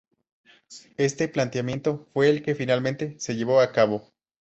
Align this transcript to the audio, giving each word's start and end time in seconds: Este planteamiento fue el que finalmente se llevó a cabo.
Este 0.97 1.27
planteamiento 1.27 2.07
fue 2.11 2.27
el 2.29 2.41
que 2.41 2.55
finalmente 2.55 3.13
se 3.19 3.35
llevó 3.35 3.59
a 3.59 3.71
cabo. 3.71 4.09